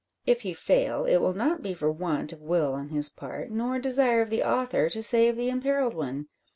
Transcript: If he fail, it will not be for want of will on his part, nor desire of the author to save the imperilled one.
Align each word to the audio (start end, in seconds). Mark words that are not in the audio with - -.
If 0.25 0.41
he 0.41 0.55
fail, 0.55 1.05
it 1.05 1.17
will 1.17 1.33
not 1.35 1.61
be 1.61 1.75
for 1.75 1.91
want 1.91 2.33
of 2.33 2.41
will 2.41 2.73
on 2.73 2.89
his 2.89 3.07
part, 3.07 3.51
nor 3.51 3.77
desire 3.77 4.21
of 4.23 4.31
the 4.31 4.41
author 4.41 4.89
to 4.89 5.03
save 5.03 5.35
the 5.35 5.47
imperilled 5.49 5.93
one. 5.93 6.27